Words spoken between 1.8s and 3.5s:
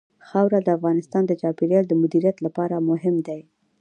د مدیریت لپاره مهم دي.